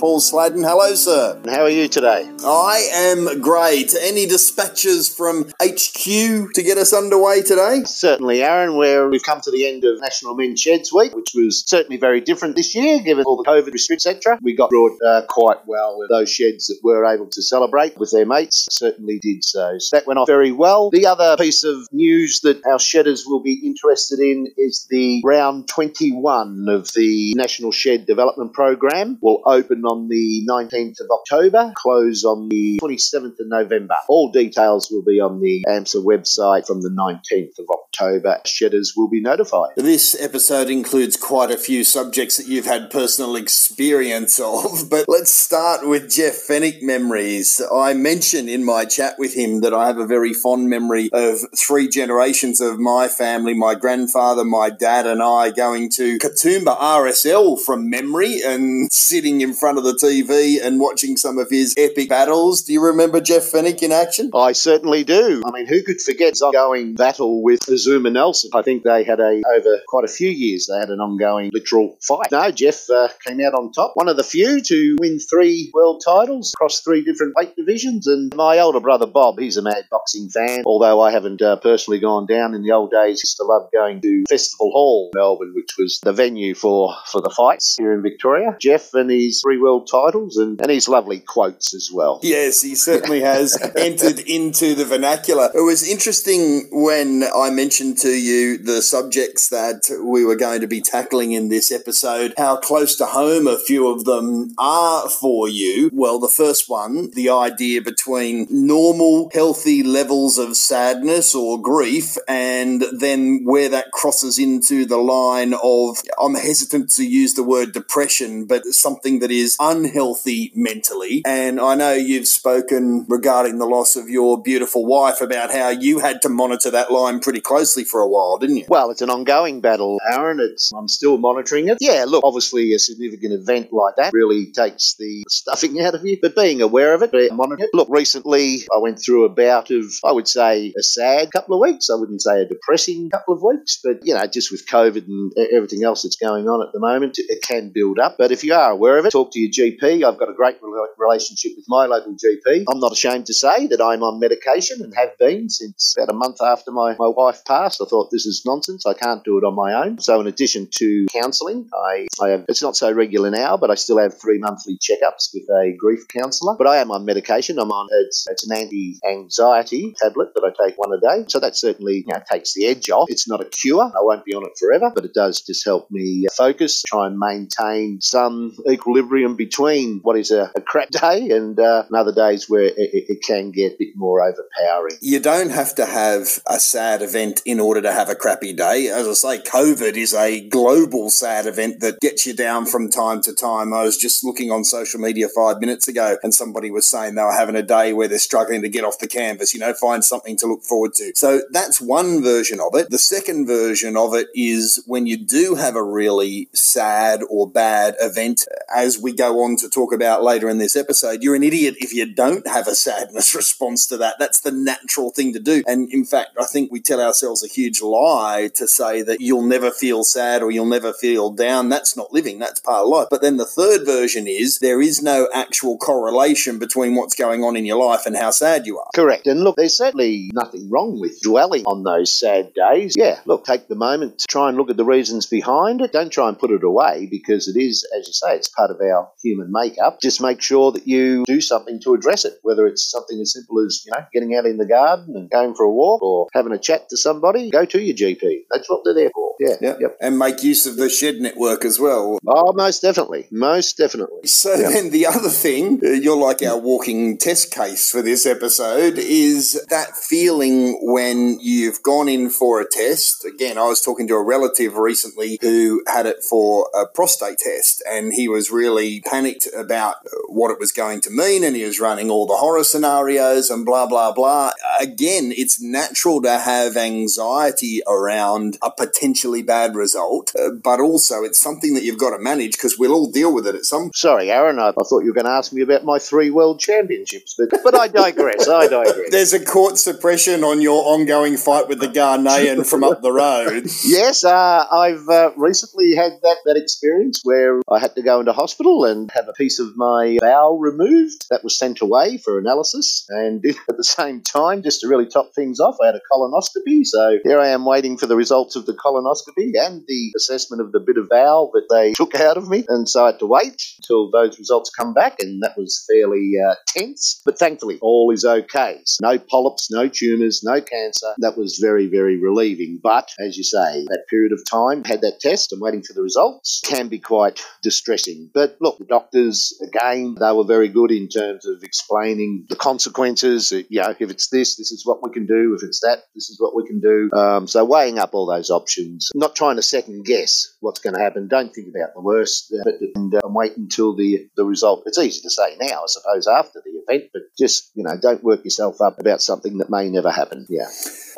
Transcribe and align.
Paul 0.00 0.18
Sladen. 0.18 0.62
Hello, 0.64 0.94
sir. 0.94 1.38
How 1.44 1.60
are 1.60 1.68
you 1.68 1.86
today? 1.86 2.26
I 2.42 2.88
am 2.90 3.38
great. 3.42 3.94
Any 4.00 4.24
dispatches 4.24 5.14
from 5.14 5.52
HQ 5.62 6.54
to 6.54 6.62
get 6.64 6.78
us 6.78 6.94
underway 6.94 7.42
today? 7.42 7.82
Certainly, 7.84 8.42
Aaron, 8.42 8.76
where 8.76 9.10
we've 9.10 9.22
come 9.22 9.42
to 9.42 9.50
the 9.50 9.68
end 9.68 9.84
of 9.84 10.00
National 10.00 10.34
Men's 10.34 10.58
Sheds 10.58 10.90
Week, 10.90 11.14
which 11.14 11.32
was 11.34 11.62
certainly 11.66 11.98
very 11.98 12.22
different 12.22 12.56
this 12.56 12.74
year, 12.74 13.02
given 13.02 13.24
all 13.26 13.36
the 13.36 13.44
COVID 13.44 13.74
restrictions, 13.74 14.16
etc. 14.16 14.38
We 14.40 14.56
got 14.56 14.70
through 14.70 14.94
it 14.94 15.02
uh, 15.06 15.26
quite 15.28 15.66
well. 15.66 15.98
Those 16.08 16.32
sheds 16.32 16.68
that 16.68 16.78
were 16.82 17.04
able 17.04 17.26
to 17.26 17.42
celebrate 17.42 17.98
with 17.98 18.10
their 18.10 18.24
mates 18.24 18.68
certainly 18.70 19.18
did 19.20 19.44
so. 19.44 19.76
So 19.76 19.98
that 19.98 20.06
went 20.06 20.18
off 20.18 20.26
very 20.26 20.50
well. 20.50 20.88
The 20.88 21.08
other 21.08 21.36
piece 21.36 21.62
of 21.62 21.86
news 21.92 22.40
that 22.40 22.64
our 22.64 22.78
shedders 22.78 23.24
will 23.26 23.42
be 23.42 23.60
interested 23.66 24.18
in 24.18 24.46
is 24.56 24.86
the 24.88 25.20
round 25.26 25.68
21 25.68 26.70
of 26.70 26.88
the 26.94 27.34
National 27.36 27.70
Shed 27.70 28.06
Development 28.06 28.54
Program. 28.54 29.18
Will 29.20 29.42
open 29.44 29.82
on 29.90 30.08
the 30.08 30.46
19th 30.48 31.00
of 31.00 31.08
October, 31.10 31.72
close 31.74 32.24
on 32.24 32.48
the 32.48 32.78
27th 32.80 33.40
of 33.40 33.48
November. 33.48 33.96
All 34.08 34.30
details 34.30 34.88
will 34.90 35.02
be 35.02 35.20
on 35.20 35.40
the 35.40 35.64
AMSA 35.68 36.04
website 36.04 36.66
from 36.66 36.80
the 36.80 36.90
19th 36.90 37.58
of 37.58 37.66
October. 37.68 38.38
Shedders 38.46 38.94
will 38.96 39.08
be 39.08 39.20
notified. 39.20 39.70
This 39.76 40.16
episode 40.20 40.70
includes 40.70 41.16
quite 41.16 41.50
a 41.50 41.58
few 41.58 41.82
subjects 41.82 42.36
that 42.36 42.46
you've 42.46 42.66
had 42.66 42.90
personal 42.90 43.34
experience 43.34 44.38
of, 44.38 44.88
but 44.90 45.06
let's 45.08 45.30
start 45.30 45.86
with 45.88 46.10
Jeff 46.10 46.34
Fenech 46.34 46.82
memories. 46.82 47.60
I 47.72 47.94
mentioned 47.94 48.48
in 48.48 48.64
my 48.64 48.84
chat 48.84 49.16
with 49.18 49.34
him 49.34 49.60
that 49.62 49.74
I 49.74 49.88
have 49.88 49.98
a 49.98 50.06
very 50.06 50.32
fond 50.32 50.68
memory 50.68 51.10
of 51.12 51.38
three 51.56 51.88
generations 51.88 52.60
of 52.60 52.78
my 52.78 53.08
family, 53.08 53.54
my 53.54 53.74
grandfather, 53.74 54.44
my 54.44 54.70
dad, 54.70 55.06
and 55.06 55.22
I 55.22 55.50
going 55.50 55.90
to 55.90 56.18
Katoomba 56.18 56.78
RSL 56.78 57.60
from 57.60 57.90
memory 57.90 58.40
and 58.44 58.92
sitting 58.92 59.40
in 59.40 59.52
front 59.52 59.78
of 59.78 59.79
the 59.80 59.94
TV 59.94 60.64
and 60.64 60.80
watching 60.80 61.16
some 61.16 61.38
of 61.38 61.48
his 61.50 61.74
epic 61.76 62.08
battles. 62.08 62.62
Do 62.62 62.72
you 62.72 62.84
remember 62.84 63.20
Jeff 63.20 63.50
Fenech 63.50 63.82
in 63.82 63.92
action? 63.92 64.30
I 64.34 64.52
certainly 64.52 65.04
do. 65.04 65.42
I 65.44 65.50
mean, 65.50 65.66
who 65.66 65.82
could 65.82 66.00
forget 66.00 66.30
his 66.30 66.42
ongoing 66.42 66.94
battle 66.94 67.42
with 67.42 67.60
Azumah 67.60 68.12
Nelson? 68.12 68.50
I 68.54 68.62
think 68.62 68.82
they 68.82 69.04
had 69.04 69.20
a, 69.20 69.42
over 69.56 69.80
quite 69.88 70.04
a 70.04 70.08
few 70.08 70.30
years, 70.30 70.68
they 70.70 70.78
had 70.78 70.90
an 70.90 71.00
ongoing 71.00 71.50
literal 71.52 71.96
fight. 72.00 72.30
No, 72.32 72.50
Jeff 72.50 72.88
uh, 72.90 73.08
came 73.26 73.40
out 73.40 73.54
on 73.54 73.72
top. 73.72 73.92
One 73.94 74.08
of 74.08 74.16
the 74.16 74.24
few 74.24 74.60
to 74.60 74.96
win 75.00 75.18
three 75.18 75.70
world 75.74 76.02
titles 76.04 76.52
across 76.54 76.80
three 76.80 77.02
different 77.02 77.34
weight 77.36 77.56
divisions. 77.56 78.06
And 78.06 78.34
my 78.34 78.58
older 78.58 78.80
brother 78.80 79.06
Bob, 79.06 79.38
he's 79.38 79.56
a 79.56 79.62
mad 79.62 79.84
boxing 79.90 80.28
fan, 80.28 80.62
although 80.66 81.00
I 81.00 81.10
haven't 81.10 81.42
uh, 81.42 81.56
personally 81.56 82.00
gone 82.00 82.26
down 82.26 82.54
in 82.54 82.62
the 82.62 82.72
old 82.72 82.90
days. 82.90 83.20
Used 83.22 83.36
to 83.38 83.44
love 83.44 83.68
going 83.72 84.00
to 84.00 84.24
Festival 84.28 84.70
Hall, 84.70 85.10
Melbourne, 85.14 85.52
which 85.54 85.76
was 85.78 86.00
the 86.02 86.12
venue 86.12 86.54
for, 86.54 86.94
for 87.10 87.20
the 87.20 87.30
fights 87.30 87.76
here 87.78 87.92
in 87.92 88.02
Victoria. 88.02 88.56
Jeff 88.60 88.94
and 88.94 89.10
his 89.10 89.40
three 89.42 89.58
world 89.58 89.69
titles 89.78 90.36
and, 90.36 90.60
and 90.60 90.70
his 90.70 90.88
lovely 90.88 91.20
quotes 91.20 91.72
as 91.74 91.90
well. 91.92 92.18
Yes, 92.22 92.62
he 92.62 92.74
certainly 92.74 93.20
has 93.20 93.56
entered 93.76 94.18
into 94.20 94.74
the 94.74 94.84
vernacular. 94.84 95.50
It 95.54 95.60
was 95.60 95.88
interesting 95.88 96.68
when 96.72 97.24
I 97.34 97.50
mentioned 97.50 97.98
to 97.98 98.10
you 98.10 98.58
the 98.58 98.82
subjects 98.82 99.48
that 99.50 99.88
we 100.02 100.24
were 100.24 100.36
going 100.36 100.60
to 100.62 100.66
be 100.66 100.80
tackling 100.80 101.32
in 101.32 101.48
this 101.48 101.70
episode, 101.70 102.34
how 102.36 102.56
close 102.56 102.96
to 102.96 103.06
home 103.06 103.46
a 103.46 103.58
few 103.58 103.88
of 103.88 104.04
them 104.04 104.54
are 104.58 105.08
for 105.08 105.48
you. 105.48 105.90
Well, 105.92 106.18
the 106.18 106.28
first 106.28 106.68
one, 106.68 107.10
the 107.12 107.30
idea 107.30 107.82
between 107.82 108.46
normal, 108.50 109.30
healthy 109.32 109.82
levels 109.82 110.38
of 110.38 110.56
sadness 110.56 111.34
or 111.34 111.60
grief, 111.60 112.16
and 112.26 112.84
then 112.92 113.44
where 113.44 113.68
that 113.68 113.92
crosses 113.92 114.38
into 114.38 114.84
the 114.86 114.98
line 114.98 115.54
of, 115.62 115.98
I'm 116.20 116.34
hesitant 116.34 116.90
to 116.90 117.06
use 117.06 117.34
the 117.34 117.44
word 117.44 117.72
depression, 117.72 118.46
but 118.46 118.64
something 118.66 119.18
that 119.20 119.30
is 119.30 119.56
unhealthy 119.60 120.50
mentally. 120.54 121.22
And 121.24 121.60
I 121.60 121.74
know 121.74 121.92
you've 121.92 122.26
spoken 122.26 123.06
regarding 123.08 123.58
the 123.58 123.66
loss 123.66 123.94
of 123.94 124.08
your 124.08 124.42
beautiful 124.42 124.86
wife 124.86 125.20
about 125.20 125.52
how 125.52 125.68
you 125.68 125.98
had 125.98 126.22
to 126.22 126.28
monitor 126.28 126.70
that 126.70 126.90
line 126.90 127.20
pretty 127.20 127.40
closely 127.40 127.84
for 127.84 128.00
a 128.00 128.08
while, 128.08 128.38
didn't 128.38 128.56
you? 128.56 128.64
Well, 128.68 128.90
it's 128.90 129.02
an 129.02 129.10
ongoing 129.10 129.60
battle, 129.60 130.00
Aaron. 130.10 130.40
It's 130.40 130.72
I'm 130.72 130.88
still 130.88 131.18
monitoring 131.18 131.68
it. 131.68 131.78
Yeah, 131.80 132.06
look, 132.08 132.24
obviously 132.24 132.72
a 132.72 132.78
significant 132.78 133.34
event 133.34 133.72
like 133.72 133.96
that 133.96 134.12
really 134.12 134.46
takes 134.52 134.94
the 134.98 135.24
stuffing 135.28 135.80
out 135.80 135.94
of 135.94 136.04
you, 136.04 136.18
but 136.20 136.34
being 136.34 136.62
aware 136.62 136.94
of 136.94 137.02
it, 137.02 137.12
monitoring 137.32 137.68
it. 137.68 137.70
Look, 137.74 137.88
recently 137.90 138.60
I 138.74 138.78
went 138.78 138.98
through 138.98 139.24
a 139.24 139.28
bout 139.28 139.70
of, 139.70 139.84
I 140.04 140.12
would 140.12 140.28
say, 140.28 140.72
a 140.78 140.82
sad 140.82 141.30
couple 141.30 141.54
of 141.54 141.60
weeks. 141.60 141.90
I 141.90 141.96
wouldn't 141.96 142.22
say 142.22 142.40
a 142.40 142.48
depressing 142.48 143.10
couple 143.10 143.34
of 143.34 143.42
weeks, 143.42 143.78
but 143.84 144.06
you 144.06 144.14
know, 144.14 144.26
just 144.26 144.50
with 144.50 144.66
COVID 144.66 145.06
and 145.06 145.32
everything 145.52 145.84
else 145.84 146.02
that's 146.02 146.16
going 146.16 146.48
on 146.48 146.66
at 146.66 146.72
the 146.72 146.80
moment, 146.80 147.18
it 147.18 147.42
can 147.42 147.70
build 147.74 147.98
up. 147.98 148.16
But 148.16 148.32
if 148.32 148.42
you 148.44 148.54
are 148.54 148.70
aware 148.70 148.98
of 148.98 149.04
it, 149.04 149.10
talk 149.10 149.32
to 149.32 149.38
your 149.38 149.49
GP. 149.50 150.04
I've 150.04 150.18
got 150.18 150.28
a 150.28 150.34
great 150.34 150.58
relationship 150.98 151.52
with 151.56 151.66
my 151.68 151.86
local 151.86 152.14
GP. 152.14 152.64
I'm 152.70 152.80
not 152.80 152.92
ashamed 152.92 153.26
to 153.26 153.34
say 153.34 153.66
that 153.68 153.80
I'm 153.80 154.02
on 154.02 154.20
medication 154.20 154.82
and 154.82 154.94
have 154.94 155.16
been 155.18 155.48
since 155.48 155.94
about 155.96 156.14
a 156.14 156.16
month 156.16 156.38
after 156.42 156.70
my, 156.70 156.96
my 156.98 157.08
wife 157.08 157.44
passed. 157.44 157.80
I 157.82 157.86
thought 157.86 158.10
this 158.10 158.26
is 158.26 158.42
nonsense. 158.44 158.86
I 158.86 158.94
can't 158.94 159.24
do 159.24 159.38
it 159.38 159.44
on 159.44 159.54
my 159.54 159.74
own. 159.84 159.98
So 160.00 160.20
in 160.20 160.26
addition 160.26 160.68
to 160.76 161.06
counselling, 161.12 161.68
I, 161.74 162.06
I 162.20 162.28
have, 162.30 162.44
it's 162.48 162.62
not 162.62 162.76
so 162.76 162.92
regular 162.92 163.30
now, 163.30 163.56
but 163.56 163.70
I 163.70 163.74
still 163.74 163.98
have 163.98 164.20
three 164.20 164.38
monthly 164.38 164.78
checkups 164.78 165.30
with 165.34 165.44
a 165.50 165.74
grief 165.76 166.06
counsellor. 166.08 166.56
But 166.56 166.66
I 166.66 166.78
am 166.78 166.90
on 166.90 167.04
medication. 167.04 167.58
I'm 167.58 167.72
on, 167.72 167.88
it's, 167.90 168.26
it's 168.28 168.48
an 168.48 168.56
anti-anxiety 168.56 169.94
tablet 170.00 170.34
that 170.34 170.44
I 170.44 170.66
take 170.66 170.78
one 170.78 170.92
a 170.92 171.00
day. 171.00 171.24
So 171.28 171.40
that 171.40 171.56
certainly 171.56 172.04
you 172.06 172.12
know, 172.12 172.20
takes 172.30 172.54
the 172.54 172.66
edge 172.66 172.90
off. 172.90 173.08
It's 173.10 173.28
not 173.28 173.40
a 173.40 173.44
cure. 173.44 173.84
I 173.84 174.02
won't 174.02 174.24
be 174.24 174.34
on 174.34 174.44
it 174.44 174.52
forever, 174.58 174.90
but 174.94 175.04
it 175.04 175.14
does 175.14 175.40
just 175.42 175.64
help 175.64 175.90
me 175.90 176.26
focus, 176.36 176.82
try 176.82 177.06
and 177.06 177.18
maintain 177.18 178.00
some 178.00 178.56
equilibrium 178.68 179.29
between 179.36 180.00
what 180.02 180.16
is 180.16 180.30
a, 180.30 180.50
a 180.54 180.60
crap 180.60 180.90
day 180.90 181.30
and 181.30 181.58
uh, 181.58 181.84
other 181.94 182.14
days 182.14 182.48
where 182.48 182.64
it, 182.64 182.74
it, 182.76 183.22
can 183.22 183.50
get 183.50 183.72
a 183.72 183.76
bit 183.78 183.96
more 183.96 184.22
overpowering. 184.22 184.96
You 185.00 185.20
don't 185.20 185.50
have 185.50 185.74
to 185.74 185.86
have 185.86 186.38
a 186.46 186.58
sad 186.58 187.02
event 187.02 187.42
in 187.44 187.60
order 187.60 187.82
to 187.82 187.92
have 187.92 188.08
a 188.08 188.14
crappy 188.14 188.52
day. 188.52 188.88
As 188.88 189.06
I 189.06 189.12
say, 189.12 189.42
COVID 189.42 189.96
is 189.96 190.14
a 190.14 190.48
global 190.48 191.10
sad 191.10 191.46
event 191.46 191.80
that 191.80 192.00
gets 192.00 192.26
you 192.26 192.34
down 192.34 192.66
from 192.66 192.90
time 192.90 193.20
to 193.22 193.34
time. 193.34 193.72
I 193.72 193.82
was 193.82 193.96
just 193.96 194.24
looking 194.24 194.50
on 194.50 194.64
social 194.64 195.00
media 195.00 195.28
five 195.28 195.60
minutes 195.60 195.86
ago 195.88 196.16
and 196.22 196.34
somebody 196.34 196.70
was 196.70 196.90
saying 196.90 197.14
they 197.14 197.22
were 197.22 197.32
having 197.32 197.56
a 197.56 197.62
day 197.62 197.92
where 197.92 198.08
they're 198.08 198.18
struggling 198.18 198.62
to 198.62 198.68
get 198.68 198.84
off 198.84 198.98
the 198.98 199.08
canvas, 199.08 199.52
you 199.52 199.60
know, 199.60 199.74
find 199.74 200.04
something 200.04 200.36
to 200.38 200.46
look 200.46 200.62
forward 200.62 200.94
to. 200.94 201.12
So 201.14 201.42
that's 201.50 201.80
one 201.80 202.22
version 202.22 202.60
of 202.60 202.74
it. 202.74 202.90
The 202.90 202.98
second 202.98 203.46
version 203.46 203.96
of 203.96 204.14
it 204.14 204.28
is 204.34 204.82
when 204.86 205.06
you 205.06 205.16
do 205.16 205.54
have 205.56 205.76
a 205.76 205.82
really 205.82 206.48
sad 206.54 207.20
or 207.28 207.50
bad 207.50 207.94
event, 208.00 208.46
as 208.74 208.98
we 208.98 209.12
go 209.20 209.42
on 209.44 209.54
to 209.56 209.68
talk 209.68 209.92
about 209.92 210.22
later 210.22 210.48
in 210.48 210.56
this 210.56 210.74
episode, 210.74 211.22
you're 211.22 211.34
an 211.34 211.42
idiot 211.42 211.74
if 211.78 211.92
you 211.92 212.10
don't 212.10 212.46
have 212.46 212.66
a 212.66 212.74
sadness 212.74 213.34
response 213.40 213.86
to 213.86 213.98
that. 213.98 214.16
That's 214.18 214.40
the 214.40 214.50
natural 214.50 215.10
thing 215.10 215.34
to 215.34 215.40
do. 215.40 215.62
And 215.66 215.92
in 215.92 216.06
fact, 216.06 216.30
I 216.40 216.46
think 216.46 216.72
we 216.72 216.80
tell 216.80 217.00
ourselves 217.00 217.44
a 217.44 217.48
huge 217.48 217.82
lie 217.82 218.50
to 218.54 218.66
say 218.66 219.02
that 219.02 219.20
you'll 219.20 219.46
never 219.46 219.70
feel 219.70 220.04
sad 220.04 220.42
or 220.42 220.50
you'll 220.50 220.64
never 220.64 220.94
feel 220.94 221.30
down. 221.30 221.68
That's 221.68 221.98
not 221.98 222.14
living. 222.14 222.38
That's 222.38 222.60
part 222.60 222.82
of 222.82 222.88
life. 222.88 223.08
But 223.10 223.20
then 223.20 223.36
the 223.36 223.44
third 223.44 223.84
version 223.84 224.26
is 224.26 224.58
there 224.58 224.80
is 224.80 225.02
no 225.02 225.28
actual 225.34 225.76
correlation 225.76 226.58
between 226.58 226.94
what's 226.94 227.14
going 227.14 227.44
on 227.44 227.56
in 227.56 227.66
your 227.66 227.84
life 227.84 228.06
and 228.06 228.16
how 228.16 228.30
sad 228.30 228.66
you 228.66 228.78
are. 228.78 228.88
Correct. 228.94 229.26
And 229.26 229.44
look, 229.44 229.56
there's 229.56 229.76
certainly 229.76 230.30
nothing 230.32 230.70
wrong 230.70 230.98
with 230.98 231.20
dwelling 231.20 231.64
on 231.64 231.82
those 231.82 232.18
sad 232.18 232.54
days. 232.54 232.94
Yeah, 232.96 233.20
look, 233.26 233.44
take 233.44 233.68
the 233.68 233.74
moment 233.74 234.20
to 234.20 234.26
try 234.26 234.48
and 234.48 234.56
look 234.56 234.70
at 234.70 234.78
the 234.78 234.84
reasons 234.84 235.26
behind 235.26 235.82
it. 235.82 235.92
Don't 235.92 236.10
try 236.10 236.28
and 236.28 236.38
put 236.38 236.50
it 236.50 236.64
away 236.64 237.06
because 237.10 237.48
it 237.48 237.60
is, 237.60 237.86
as 237.98 238.06
you 238.06 238.14
say, 238.14 238.36
it's 238.36 238.48
part 238.48 238.70
of 238.70 238.80
our 238.80 239.09
human 239.22 239.50
makeup. 239.50 240.00
Just 240.00 240.20
make 240.20 240.40
sure 240.42 240.72
that 240.72 240.86
you 240.86 241.24
do 241.26 241.40
something 241.40 241.80
to 241.82 241.94
address 241.94 242.24
it, 242.24 242.34
whether 242.42 242.66
it's 242.66 242.90
something 242.90 243.18
as 243.20 243.32
simple 243.32 243.64
as, 243.64 243.82
you 243.84 243.92
know, 243.92 244.04
getting 244.12 244.34
out 244.34 244.46
in 244.46 244.56
the 244.56 244.66
garden 244.66 245.14
and 245.16 245.30
going 245.30 245.54
for 245.54 245.64
a 245.64 245.70
walk 245.70 246.02
or 246.02 246.28
having 246.32 246.52
a 246.52 246.58
chat 246.58 246.88
to 246.90 246.96
somebody, 246.96 247.50
go 247.50 247.64
to 247.64 247.80
your 247.80 247.96
GP. 247.96 248.44
That's 248.50 248.68
what 248.68 248.82
they're 248.84 248.94
there 248.94 249.10
for. 249.14 249.34
Yeah. 249.40 249.56
Yep. 249.60 249.78
yep. 249.80 249.96
And 250.00 250.18
make 250.18 250.42
use 250.42 250.66
of 250.66 250.76
the 250.76 250.90
shed 250.90 251.16
network 251.16 251.64
as 251.64 251.78
well. 251.80 252.18
Oh, 252.26 252.52
most 252.52 252.82
definitely. 252.82 253.26
Most 253.30 253.78
definitely. 253.78 254.26
So 254.26 254.54
yep. 254.54 254.72
then 254.72 254.90
the 254.90 255.06
other 255.06 255.30
thing, 255.30 255.80
uh, 255.82 255.90
you're 255.90 256.16
like 256.16 256.42
our 256.42 256.58
walking 256.58 257.16
test 257.16 257.50
case 257.50 257.90
for 257.90 258.02
this 258.02 258.26
episode, 258.26 258.98
is 258.98 259.64
that 259.70 259.96
feeling 259.96 260.78
when 260.82 261.38
you've 261.40 261.82
gone 261.82 262.08
in 262.08 262.28
for 262.28 262.60
a 262.60 262.66
test. 262.68 263.24
Again, 263.24 263.56
I 263.56 263.66
was 263.66 263.80
talking 263.80 264.06
to 264.08 264.14
a 264.14 264.22
relative 264.22 264.76
recently 264.76 265.38
who 265.40 265.82
had 265.86 266.06
it 266.06 266.22
for 266.22 266.68
a 266.74 266.86
prostate 266.86 267.38
test 267.38 267.82
and 267.88 268.12
he 268.12 268.28
was 268.28 268.50
really 268.50 268.99
panicked 269.00 269.48
about 269.56 269.96
what 270.28 270.50
it 270.50 270.58
was 270.58 270.72
going 270.72 271.00
to 271.02 271.10
mean 271.10 271.44
and 271.44 271.56
he 271.56 271.64
was 271.64 271.80
running 271.80 272.10
all 272.10 272.26
the 272.26 272.36
horror 272.36 272.64
scenarios 272.64 273.50
and 273.50 273.66
blah, 273.66 273.86
blah, 273.86 274.12
blah. 274.12 274.52
Again, 274.80 275.32
it's 275.36 275.60
natural 275.60 276.22
to 276.22 276.38
have 276.38 276.76
anxiety 276.76 277.82
around 277.86 278.58
a 278.62 278.70
potentially 278.70 279.42
bad 279.42 279.74
result, 279.74 280.32
uh, 280.38 280.50
but 280.50 280.80
also 280.80 281.22
it's 281.22 281.40
something 281.40 281.74
that 281.74 281.82
you've 281.82 281.98
got 281.98 282.16
to 282.16 282.22
manage 282.22 282.52
because 282.52 282.78
we'll 282.78 282.92
all 282.92 283.10
deal 283.10 283.34
with 283.34 283.46
it 283.46 283.54
at 283.54 283.64
some 283.64 283.90
Sorry, 283.94 284.30
Aaron, 284.30 284.58
I, 284.58 284.68
I 284.68 284.82
thought 284.84 285.00
you 285.00 285.08
were 285.08 285.14
going 285.14 285.26
to 285.26 285.32
ask 285.32 285.52
me 285.52 285.62
about 285.62 285.84
my 285.84 285.98
three 285.98 286.30
world 286.30 286.60
championships, 286.60 287.34
but, 287.36 287.48
but 287.62 287.74
I 287.74 287.88
digress. 287.88 288.48
I 288.48 288.66
digress. 288.66 289.10
There's 289.10 289.32
a 289.32 289.44
court 289.44 289.78
suppression 289.78 290.44
on 290.44 290.60
your 290.60 290.82
ongoing 290.84 291.36
fight 291.36 291.68
with 291.68 291.80
the 291.80 291.88
Ghanaian 291.88 292.66
from 292.66 292.84
up 292.84 293.02
the 293.02 293.12
road. 293.12 293.66
Yes, 293.84 294.24
uh, 294.24 294.66
I've 294.70 295.08
uh, 295.08 295.30
recently 295.36 295.94
had 295.94 296.12
that, 296.22 296.36
that 296.44 296.56
experience 296.56 297.22
where 297.24 297.60
I 297.68 297.78
had 297.78 297.94
to 297.96 298.02
go 298.02 298.20
into 298.20 298.32
hospital 298.32 298.84
and 298.90 299.10
have 299.12 299.28
a 299.28 299.32
piece 299.32 299.58
of 299.58 299.76
my 299.76 300.18
bowel 300.20 300.58
removed. 300.58 301.26
That 301.30 301.44
was 301.44 301.58
sent 301.58 301.80
away 301.80 302.18
for 302.18 302.38
analysis. 302.38 303.06
And 303.08 303.44
at 303.68 303.76
the 303.76 303.84
same 303.84 304.22
time, 304.22 304.62
just 304.62 304.80
to 304.80 304.88
really 304.88 305.06
top 305.06 305.32
things 305.34 305.60
off, 305.60 305.76
I 305.82 305.86
had 305.86 305.94
a 305.94 306.00
colonoscopy. 306.12 306.84
So 306.84 307.18
here 307.24 307.40
I 307.40 307.48
am 307.48 307.64
waiting 307.64 307.96
for 307.96 308.06
the 308.06 308.16
results 308.16 308.56
of 308.56 308.66
the 308.66 308.74
colonoscopy 308.74 309.52
and 309.54 309.82
the 309.86 310.12
assessment 310.16 310.60
of 310.62 310.72
the 310.72 310.80
bit 310.80 310.98
of 310.98 311.08
bowel 311.08 311.50
that 311.54 311.68
they 311.70 311.92
took 311.92 312.14
out 312.14 312.36
of 312.36 312.48
me. 312.48 312.64
And 312.68 312.88
so 312.88 313.04
I 313.04 313.06
had 313.12 313.18
to 313.20 313.26
wait 313.26 313.62
until 313.78 314.10
those 314.10 314.38
results 314.38 314.70
come 314.70 314.92
back. 314.92 315.16
And 315.20 315.42
that 315.42 315.56
was 315.56 315.84
fairly 315.88 316.32
uh, 316.44 316.54
tense. 316.66 317.22
But 317.24 317.38
thankfully, 317.38 317.78
all 317.80 318.10
is 318.12 318.24
okay. 318.24 318.80
So 318.84 319.10
no 319.10 319.18
polyps, 319.18 319.70
no 319.70 319.88
tumours, 319.88 320.42
no 320.44 320.60
cancer. 320.60 321.14
That 321.18 321.36
was 321.36 321.58
very, 321.60 321.86
very 321.86 322.20
relieving. 322.20 322.80
But 322.82 323.10
as 323.18 323.36
you 323.36 323.44
say, 323.44 323.84
that 323.88 324.04
period 324.08 324.32
of 324.32 324.44
time, 324.44 324.84
had 324.84 325.02
that 325.02 325.20
test 325.20 325.52
and 325.52 325.60
waiting 325.60 325.82
for 325.82 325.92
the 325.92 326.02
results, 326.02 326.62
can 326.64 326.88
be 326.88 326.98
quite 326.98 327.42
distressing. 327.62 328.30
But 328.32 328.56
look, 328.60 328.79
the 328.80 328.86
doctors, 328.86 329.60
again, 329.62 330.16
they 330.18 330.32
were 330.32 330.44
very 330.44 330.68
good 330.68 330.90
in 330.90 331.08
terms 331.08 331.44
of 331.44 331.62
explaining 331.62 332.46
the 332.48 332.56
consequences. 332.56 333.52
You 333.52 333.82
know, 333.82 333.90
if 333.90 334.10
it's 334.10 334.28
this, 334.30 334.56
this 334.56 334.72
is 334.72 334.86
what 334.86 335.02
we 335.02 335.12
can 335.12 335.26
do. 335.26 335.54
If 335.54 335.62
it's 335.62 335.80
that, 335.80 335.98
this 336.14 336.30
is 336.30 336.40
what 336.40 336.56
we 336.56 336.66
can 336.66 336.80
do. 336.80 337.10
Um, 337.16 337.46
so 337.46 337.62
weighing 337.64 337.98
up 337.98 338.14
all 338.14 338.26
those 338.26 338.48
options, 338.48 339.10
not 339.14 339.36
trying 339.36 339.56
to 339.56 339.62
second 339.62 340.06
guess 340.06 340.56
what's 340.60 340.80
going 340.80 340.94
to 340.94 341.00
happen. 341.00 341.28
Don't 341.28 341.54
think 341.54 341.68
about 341.68 341.94
the 341.94 342.00
worst, 342.00 342.52
uh, 342.54 342.70
and, 342.94 343.14
uh, 343.14 343.20
wait 343.24 343.56
until 343.56 343.94
the 343.94 344.28
the 344.36 344.44
result. 344.44 344.84
It's 344.86 344.98
easy 344.98 345.20
to 345.20 345.30
say 345.30 345.56
now, 345.60 345.82
I 345.82 345.86
suppose, 345.86 346.26
after 346.26 346.62
the 346.64 346.80
event, 346.80 347.10
but 347.12 347.22
just 347.38 347.70
you 347.74 347.84
know, 347.84 347.96
don't 348.00 348.24
work 348.24 348.44
yourself 348.44 348.80
up 348.80 348.98
about 348.98 349.20
something 349.20 349.58
that 349.58 349.68
may 349.68 349.90
never 349.90 350.10
happen. 350.10 350.46
Yeah. 350.48 350.68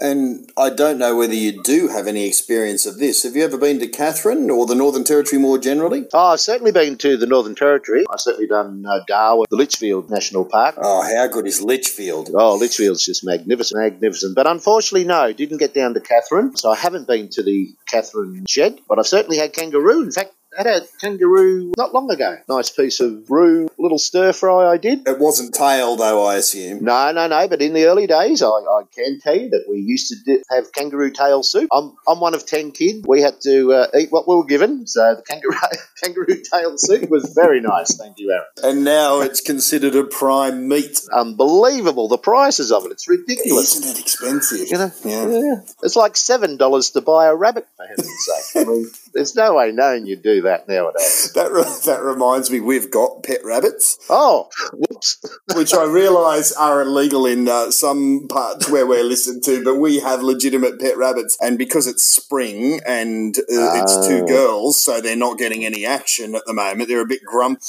And 0.00 0.50
I 0.56 0.70
don't 0.70 0.99
know 0.99 1.17
whether 1.17 1.35
you 1.35 1.62
do 1.62 1.88
have 1.88 2.08
any 2.08 2.26
experience 2.26 2.87
of 2.87 2.99
this. 2.99 3.23
Have 3.23 3.37
you 3.37 3.44
ever 3.44 3.56
been 3.56 3.79
to 3.79 3.87
Katherine 3.87 4.50
or 4.50 4.67
the 4.67 4.75
Northern 4.75 5.05
Territory 5.05 5.41
more 5.41 5.58
generally? 5.58 6.06
Oh, 6.12 6.32
I've 6.32 6.41
certainly 6.41 6.73
been 6.73 6.99
to 6.99 7.17
the 7.17 7.26
Northern 7.26 7.51
Territory. 7.54 8.04
I've 8.10 8.20
certainly 8.20 8.46
done 8.46 8.84
uh, 8.87 9.00
Darwin, 9.06 9.46
the 9.50 9.56
Litchfield 9.56 10.10
National 10.10 10.44
Park. 10.44 10.76
Oh, 10.78 11.02
how 11.02 11.26
good 11.26 11.46
is 11.46 11.62
Litchfield? 11.62 12.31
Oh, 12.34 12.56
Litchfield's 12.56 13.04
just 13.04 13.25
magnificent, 13.25 13.81
magnificent. 13.81 14.34
But 14.34 14.46
unfortunately, 14.46 15.06
no, 15.06 15.32
didn't 15.32 15.58
get 15.58 15.75
down 15.75 15.94
to 15.94 16.00
Katherine. 16.00 16.56
So 16.56 16.70
I 16.70 16.76
haven't 16.76 17.06
been 17.06 17.28
to 17.31 17.43
the 17.43 17.75
Katherine 17.87 18.44
shed, 18.49 18.78
but 18.88 18.99
I've 18.99 19.06
certainly 19.06 19.38
had 19.38 19.52
kangaroo. 19.52 20.02
In 20.02 20.12
fact, 20.12 20.31
I 20.31 20.42
had 20.56 20.66
a 20.66 20.81
kangaroo 21.00 21.72
not 21.76 21.94
long 21.94 22.10
ago. 22.10 22.37
Nice 22.49 22.70
piece 22.70 23.00
of 23.00 23.26
brew, 23.26 23.69
little 23.78 23.99
stir 23.99 24.32
fry 24.32 24.66
I 24.70 24.76
did. 24.76 25.06
It 25.08 25.19
wasn't 25.19 25.54
tail, 25.54 25.96
though, 25.96 26.25
I 26.26 26.37
assume. 26.37 26.84
No, 26.84 27.12
no, 27.12 27.26
no. 27.28 27.49
But 27.49 27.62
in 27.62 27.72
the 27.72 27.87
early 27.87 28.06
days, 28.06 28.43
I, 28.43 28.49
I 28.49 28.82
can 28.94 29.19
tell 29.20 29.37
you 29.37 29.50
that 29.50 29.64
we 29.69 29.78
used 29.78 30.08
to 30.08 30.16
di- 30.25 30.43
have 30.50 30.72
kangaroo 30.72 31.10
tail 31.10 31.43
soup. 31.43 31.69
I'm, 31.72 31.94
I'm 32.06 32.20
one 32.20 32.34
of 32.34 32.46
ten 32.46 32.70
kids. 32.72 33.04
We 33.06 33.22
had 33.22 33.40
to 33.43 33.72
uh, 33.72 33.87
eat 33.99 34.08
what 34.10 34.28
we 34.28 34.37
were 34.37 34.44
given. 34.44 34.87
So 34.87 35.14
the 35.14 35.22
kangaroo 35.22 35.56
kangaroo 36.02 36.43
tail 36.52 36.75
soup 36.76 37.08
was 37.10 37.32
very 37.34 37.60
nice. 37.60 37.96
Thank 37.96 38.19
you, 38.19 38.31
Aaron. 38.32 38.44
And 38.62 38.84
now 38.84 39.20
it's 39.20 39.40
considered 39.40 39.94
a 39.94 40.05
prime 40.05 40.69
meat. 40.69 41.00
Unbelievable 41.12 42.08
the 42.08 42.19
prices 42.19 42.70
of 42.72 42.84
it. 42.84 42.93
It's 42.93 43.08
ridiculous. 43.08 43.76
Isn't 43.76 43.96
it 43.96 44.00
expensive? 44.00 44.69
You 44.70 44.78
know, 44.78 44.93
Yeah. 45.05 45.28
yeah. 45.28 45.60
It's 45.82 45.96
like 45.96 46.16
seven 46.16 46.56
dollars 46.56 46.90
to 46.90 47.00
buy 47.00 47.26
a 47.26 47.34
rabbit 47.34 47.66
for 47.76 47.87
heaven's 47.87 48.26
sake. 48.26 48.66
I 48.66 48.70
mean, 48.70 48.87
there's 49.14 49.35
no 49.37 49.55
way 49.55 49.73
knowing 49.73 50.06
you 50.06 50.17
do 50.17 50.43
that 50.43 50.69
nowadays. 50.69 51.31
That, 51.43 51.50
re- 51.50 51.62
that 51.87 52.03
reminds 52.03 52.50
me, 52.50 52.61
we've 52.61 52.91
got 52.91 53.23
pet 53.23 53.43
rabbits, 53.44 53.99
Oh, 54.11 54.49
whoops. 54.73 55.19
which 55.55 55.73
I 55.75 55.85
realise 55.85 56.53
are 56.53 56.82
illegal 56.82 57.26
in 57.26 57.49
uh, 57.49 57.70
some 57.70 58.26
parts 58.29 58.69
where 58.69 58.87
we're 58.87 59.03
listened 59.05 59.43
to, 59.44 59.64
but 59.64 59.76
we 59.76 60.00
have 60.00 60.23
legitimate 60.23 60.79
pet 60.79 60.97
rabbits. 60.97 61.37
And 61.41 61.56
because 61.59 61.87
it's 61.87 62.05
spring 62.05 62.81
and 62.87 63.37
uh, 63.38 63.43
it's 63.49 64.06
two 64.06 64.26
girls, 64.26 64.82
so 64.82 65.00
they're 65.00 65.17
not 65.17 65.38
getting 65.38 65.65
any 65.65 65.87
action 65.87 66.35
at 66.35 66.44
the 66.47 66.53
moment, 66.53 66.88
they're 66.88 67.00
a 67.03 67.06
bit 67.06 67.25
grump. 67.25 67.62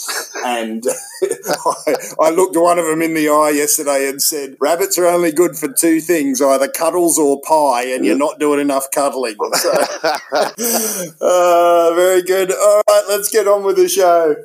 And 0.43 0.83
I, 1.23 1.95
I 2.23 2.29
looked 2.29 2.55
one 2.55 2.79
of 2.79 2.85
them 2.85 3.01
in 3.01 3.13
the 3.13 3.27
eye 3.29 3.51
yesterday 3.51 4.07
and 4.07 4.21
said, 4.21 4.55
Rabbits 4.59 4.97
are 4.97 5.05
only 5.05 5.31
good 5.31 5.57
for 5.57 5.67
two 5.67 5.99
things 5.99 6.41
either 6.41 6.67
cuddles 6.67 7.19
or 7.19 7.41
pie, 7.41 7.83
and 7.85 8.05
you're 8.05 8.17
not 8.17 8.39
doing 8.39 8.59
enough 8.59 8.89
cuddling. 8.91 9.35
So, 9.53 9.71
uh, 11.21 11.93
very 11.95 12.23
good. 12.23 12.51
All 12.51 12.81
right, 12.87 13.03
let's 13.09 13.29
get 13.29 13.47
on 13.47 13.63
with 13.63 13.75
the 13.75 13.89
show. 13.89 14.35